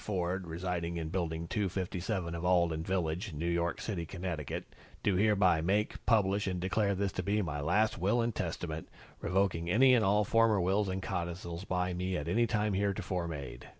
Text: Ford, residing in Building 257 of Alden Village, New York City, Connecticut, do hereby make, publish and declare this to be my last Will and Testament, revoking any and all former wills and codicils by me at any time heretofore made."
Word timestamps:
Ford, 0.01 0.47
residing 0.47 0.97
in 0.97 1.09
Building 1.09 1.47
257 1.47 2.33
of 2.33 2.43
Alden 2.43 2.81
Village, 2.81 3.33
New 3.33 3.45
York 3.45 3.79
City, 3.79 4.03
Connecticut, 4.03 4.63
do 5.03 5.13
hereby 5.13 5.61
make, 5.61 6.03
publish 6.07 6.47
and 6.47 6.59
declare 6.59 6.95
this 6.95 7.11
to 7.11 7.21
be 7.21 7.43
my 7.43 7.61
last 7.61 7.99
Will 7.99 8.19
and 8.19 8.33
Testament, 8.33 8.89
revoking 9.19 9.69
any 9.69 9.93
and 9.93 10.03
all 10.03 10.23
former 10.23 10.59
wills 10.59 10.89
and 10.89 11.03
codicils 11.03 11.65
by 11.65 11.93
me 11.93 12.17
at 12.17 12.27
any 12.27 12.47
time 12.47 12.73
heretofore 12.73 13.27
made." 13.27 13.67